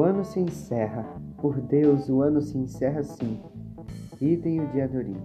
[0.00, 1.04] O ano se encerra.
[1.36, 3.38] Por Deus, o ano se encerra sim.
[4.18, 5.20] Idem o dia Dorim.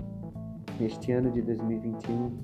[0.78, 2.38] Neste ano de 2021,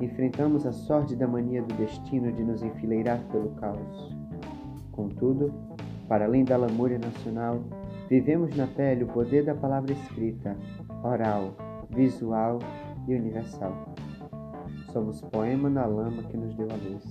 [0.00, 4.16] enfrentamos a sorte da mania do destino de nos enfileirar pelo caos.
[4.92, 5.52] Contudo,
[6.08, 7.62] para além da lamúria nacional,
[8.08, 10.56] vivemos na pele o poder da palavra escrita,
[11.04, 11.54] oral,
[11.90, 12.60] visual
[13.06, 13.94] e universal.
[14.90, 17.04] Somos poema na lama que nos deu a luz.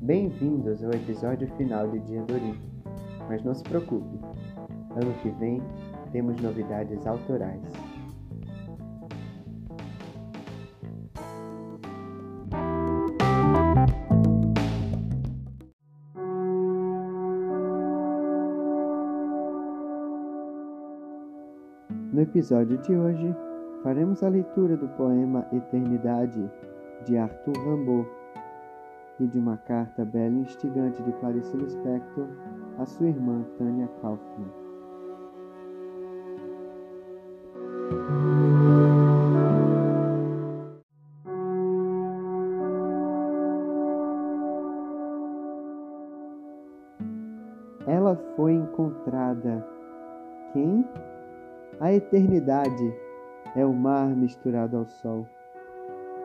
[0.00, 2.77] Bem-vindos ao episódio final de Dia Dorim.
[3.28, 4.18] Mas não se preocupe,
[4.90, 5.62] ano que vem
[6.12, 7.60] temos novidades autorais.
[22.10, 23.36] No episódio de hoje,
[23.82, 26.50] faremos a leitura do poema Eternidade,
[27.04, 28.08] de Arthur Rimbaud,
[29.20, 32.26] e de uma carta bela e instigante de Clarice Lispector
[32.78, 34.46] a sua irmã Tânia Kaufmann.
[47.86, 49.66] Ela foi encontrada.
[50.52, 50.84] Quem?
[51.80, 52.94] A eternidade
[53.56, 55.26] é o mar misturado ao sol.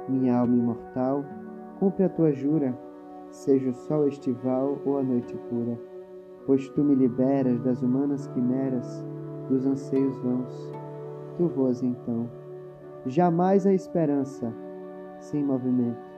[0.07, 1.25] Minha alma imortal,
[1.79, 2.77] cumpre a tua jura,
[3.31, 5.92] seja o sol estival ou a noite pura,
[6.45, 9.05] pois tu me liberas das humanas quimeras,
[9.49, 10.71] dos anseios vãos.
[11.37, 12.29] Tu voas então,
[13.05, 14.53] jamais a esperança,
[15.19, 16.13] sem movimento.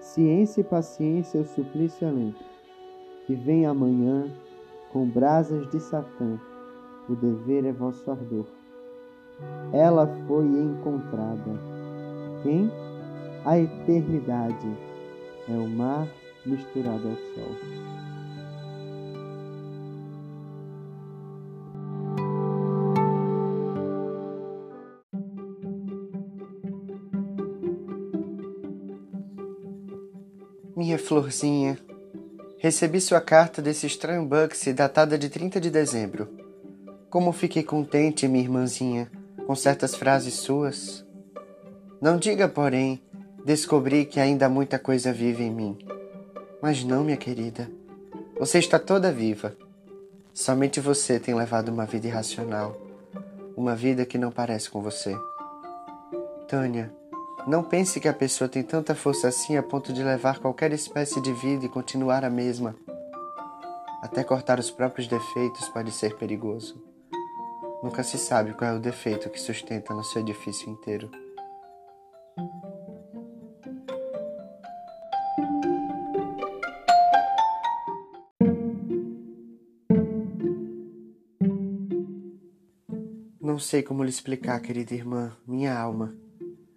[0.00, 2.44] Ciência e paciência o suplício alento,
[3.26, 4.30] que vem amanhã
[4.92, 6.38] com brasas de Satã,
[7.08, 8.46] o dever é vosso ardor.
[9.72, 11.58] Ela foi encontrada.
[12.42, 12.70] Quem?
[13.44, 14.78] A eternidade
[15.48, 16.06] é o mar
[16.46, 18.23] misturado ao sol.
[30.76, 31.78] Minha florzinha,
[32.58, 36.28] recebi sua carta desse estranho Bugsy datada de 30 de dezembro.
[37.08, 39.08] Como fiquei contente, minha irmãzinha,
[39.46, 41.06] com certas frases suas.
[42.00, 43.00] Não diga, porém,
[43.44, 45.78] descobri que ainda muita coisa vive em mim.
[46.60, 47.70] Mas não, minha querida.
[48.36, 49.56] Você está toda viva.
[50.32, 52.76] Somente você tem levado uma vida irracional.
[53.56, 55.16] Uma vida que não parece com você.
[56.48, 56.92] Tânia,
[57.46, 61.20] não pense que a pessoa tem tanta força assim a ponto de levar qualquer espécie
[61.20, 62.74] de vida e continuar a mesma.
[64.02, 66.82] Até cortar os próprios defeitos pode ser perigoso.
[67.82, 71.10] Nunca se sabe qual é o defeito que sustenta no seu edifício inteiro.
[83.38, 86.23] Não sei como lhe explicar, querida irmã, minha alma.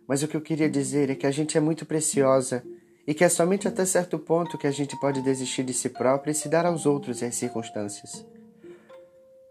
[0.08, 2.64] Mas o que eu queria dizer é que a gente é muito preciosa
[3.06, 6.32] e que é somente até certo ponto que a gente pode desistir de si própria
[6.32, 8.26] e se dar aos outros e às circunstâncias.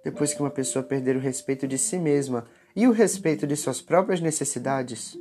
[0.02, 3.80] Depois que uma pessoa perder o respeito de si mesma e o respeito de suas
[3.80, 5.18] próprias necessidades,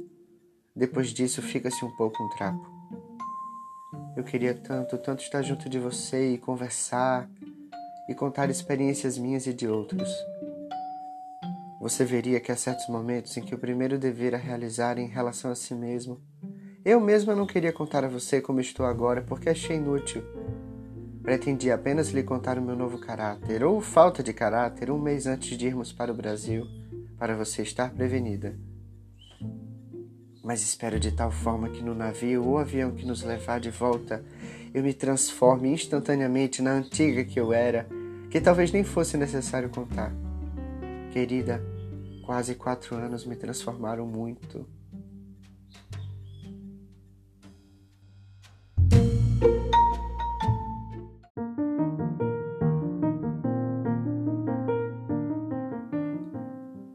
[0.75, 2.75] depois disso fica-se um pouco um trapo.
[4.15, 7.29] Eu queria tanto, tanto estar junto de você e conversar
[8.07, 10.09] e contar experiências minhas e de outros.
[11.79, 15.51] Você veria que há certos momentos em que o primeiro dever a realizar em relação
[15.51, 16.21] a si mesmo.
[16.83, 20.23] Eu mesma não queria contar a você como estou agora porque achei inútil.
[21.21, 25.57] Pretendia apenas lhe contar o meu novo caráter, ou falta de caráter, um mês antes
[25.57, 26.65] de irmos para o Brasil,
[27.17, 28.55] para você estar prevenida.
[30.43, 34.23] Mas espero de tal forma que no navio ou avião que nos levar de volta,
[34.71, 37.87] eu me transforme instantaneamente na antiga que eu era,
[38.29, 40.13] que talvez nem fosse necessário contar.
[41.15, 41.63] Querida,
[42.25, 44.67] Quase quatro anos me transformaram muito.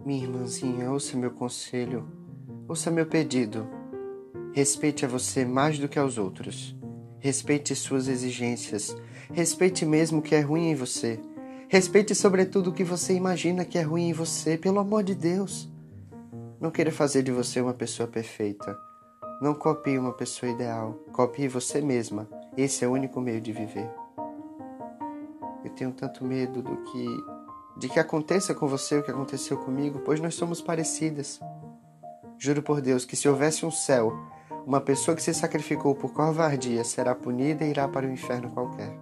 [0.05, 2.07] Minha irmãzinha, ouça meu conselho,
[2.69, 3.67] ouça meu pedido.
[4.53, 6.77] Respeite a você mais do que aos outros.
[7.21, 8.95] Respeite suas exigências.
[9.33, 11.19] Respeite mesmo o que é ruim em você.
[11.73, 15.71] Respeite sobretudo o que você imagina que é ruim em você, pelo amor de Deus.
[16.61, 18.77] Não queira fazer de você uma pessoa perfeita.
[19.41, 20.95] Não copie uma pessoa ideal.
[21.13, 22.29] Copie você mesma.
[22.57, 23.89] Esse é o único meio de viver.
[25.65, 27.07] Eu tenho tanto medo do que
[27.79, 31.39] de que aconteça com você o que aconteceu comigo, pois nós somos parecidas.
[32.37, 34.13] Juro por Deus que se houvesse um céu,
[34.67, 38.93] uma pessoa que se sacrificou por covardia será punida e irá para o inferno qualquer.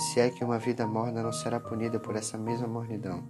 [0.00, 3.22] Se é que uma vida morna não será punida por essa mesma mornidão.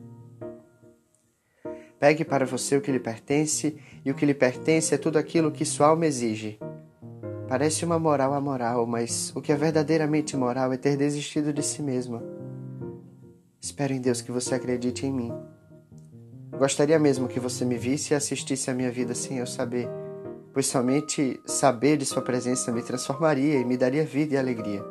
[1.99, 5.53] Pegue para você o que lhe pertence, e o que lhe pertence é tudo aquilo
[5.53, 6.59] que sua alma exige.
[7.47, 11.83] Parece uma moral amoral, mas o que é verdadeiramente moral é ter desistido de si
[11.83, 12.23] mesma.
[13.61, 15.33] Espero em Deus que você acredite em mim.
[16.57, 19.89] Gostaria mesmo que você me visse e assistisse à minha vida sem eu saber,
[20.55, 24.83] pois somente saber de sua presença me transformaria e me daria vida e alegria.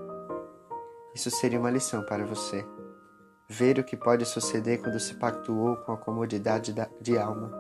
[1.20, 2.66] Isso seria uma lição para você
[3.46, 7.52] ver o que pode suceder quando se pactuou com a comodidade de alma.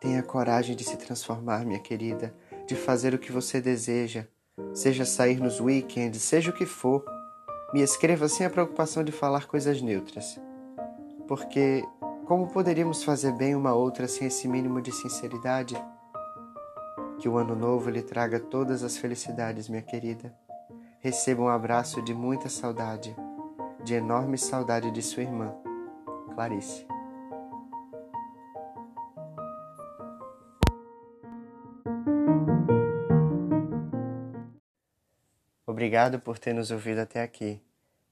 [0.00, 2.34] Tenha coragem de se transformar, minha querida,
[2.66, 4.26] de fazer o que você deseja,
[4.72, 7.04] seja sair nos weekends, seja o que for.
[7.74, 10.40] Me escreva sem a preocupação de falar coisas neutras.
[11.28, 11.84] Porque
[12.24, 15.76] como poderíamos fazer bem uma outra sem esse mínimo de sinceridade?
[17.18, 20.34] Que o ano novo lhe traga todas as felicidades, minha querida.
[21.04, 23.14] Receba um abraço de muita saudade
[23.84, 25.54] de enorme saudade de sua irmã,
[26.34, 26.86] Clarice.
[35.66, 37.60] Obrigado por ter nos ouvido até aqui.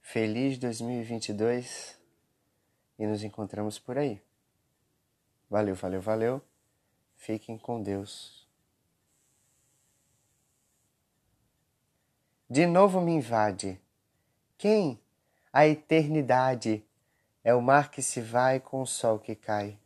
[0.02, 1.98] Feliz 2022
[2.98, 4.20] e nos encontramos por aí.
[5.48, 6.42] Valeu, valeu, valeu.
[7.16, 8.41] Fiquem com Deus.
[12.52, 13.81] De novo me invade.
[14.58, 15.00] Quem
[15.50, 16.84] a eternidade
[17.43, 19.78] é o mar que se vai com o sol que cai.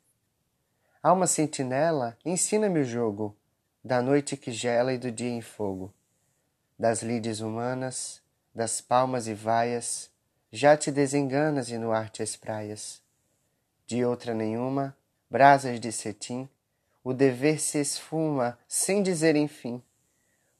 [1.01, 3.37] Alma sentinela, ensina-me o jogo
[3.85, 5.95] da noite que gela e do dia em fogo.
[6.77, 8.21] Das lides humanas,
[8.53, 10.11] das palmas e vaias,
[10.51, 13.01] já te desenganas e no ar te espraias.
[13.87, 14.97] De outra nenhuma,
[15.31, 16.49] brasas de cetim,
[17.05, 19.81] o dever se esfuma sem dizer enfim.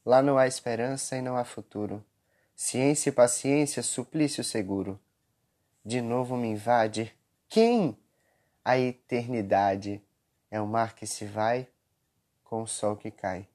[0.07, 2.01] Lá não há esperança e não há futuro.
[2.55, 4.97] Ciência e paciência, suplício seguro.
[5.83, 7.13] De novo me invade.
[7.49, 7.97] Quem?
[8.63, 10.01] A eternidade
[10.49, 11.67] é o mar que se vai
[12.41, 13.49] com o sol que cai.